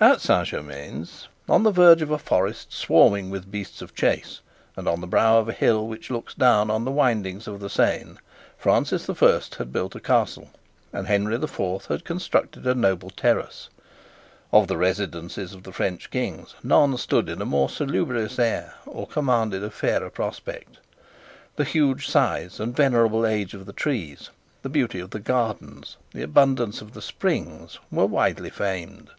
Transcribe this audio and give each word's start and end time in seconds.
At 0.00 0.20
Saint 0.20 0.46
Germains, 0.46 1.26
on 1.48 1.64
the 1.64 1.72
verge 1.72 2.02
of 2.02 2.12
a 2.12 2.18
forest 2.18 2.72
swarming 2.72 3.30
with 3.30 3.50
beasts 3.50 3.82
of 3.82 3.96
chase, 3.96 4.42
and 4.76 4.86
on 4.86 5.00
the 5.00 5.08
brow 5.08 5.38
of 5.40 5.48
a 5.48 5.52
hill 5.52 5.88
which 5.88 6.08
looks 6.08 6.34
down 6.34 6.70
on 6.70 6.84
the 6.84 6.92
windings 6.92 7.48
of 7.48 7.58
the 7.58 7.68
Seine, 7.68 8.14
Francis 8.56 9.06
the 9.06 9.14
First 9.16 9.56
had 9.56 9.72
built 9.72 9.96
a 9.96 10.00
castle, 10.00 10.52
and 10.92 11.08
Henry 11.08 11.36
the 11.36 11.48
Fourth 11.48 11.86
had 11.86 12.04
constructed 12.04 12.64
a 12.64 12.76
noble 12.76 13.10
terrace. 13.10 13.70
Of 14.52 14.68
the 14.68 14.76
residences 14.76 15.52
of 15.52 15.64
the 15.64 15.72
French 15.72 16.12
kings 16.12 16.54
none 16.62 16.96
stood 16.96 17.28
in 17.28 17.42
a 17.42 17.44
more 17.44 17.68
salubrious 17.68 18.38
air 18.38 18.74
or 18.86 19.04
commanded 19.08 19.64
a 19.64 19.70
fairer 19.72 20.10
prospect. 20.10 20.78
The 21.56 21.64
huge 21.64 22.06
size 22.06 22.60
and 22.60 22.76
venerable 22.76 23.26
age 23.26 23.52
of 23.52 23.66
the 23.66 23.72
trees, 23.72 24.30
the 24.62 24.68
beauty 24.68 25.00
of 25.00 25.10
the 25.10 25.18
gardens, 25.18 25.96
the 26.14 26.22
abundance 26.22 26.80
of 26.80 26.94
the 26.94 27.02
springs, 27.02 27.80
were 27.90 28.06
widely 28.06 28.50
famed. 28.50 29.10